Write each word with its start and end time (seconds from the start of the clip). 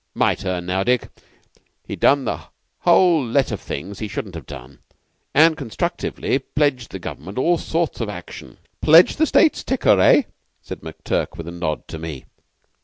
"My 0.15 0.33
turn 0.33 0.65
now, 0.65 0.81
Dick. 0.83 1.11
He'd 1.85 1.99
done 1.99 2.27
a 2.27 2.49
whole 2.79 3.23
lot 3.23 3.51
of 3.51 3.61
things 3.61 3.99
he 3.99 4.07
shouldn't 4.07 4.33
have 4.33 4.47
done, 4.47 4.79
and 5.31 5.55
constructively 5.55 6.39
pledged 6.39 6.89
the 6.89 6.97
Government 6.97 7.35
to 7.35 7.41
all 7.43 7.59
sorts 7.59 8.01
of 8.01 8.09
action." 8.09 8.57
"'Pledged 8.81 9.19
the 9.19 9.27
State's 9.27 9.63
ticker, 9.63 9.99
eh?" 9.99 10.23
said 10.63 10.79
McTurk, 10.81 11.37
with 11.37 11.47
a 11.47 11.51
nod 11.51 11.87
to 11.87 11.99
me. 11.99 12.25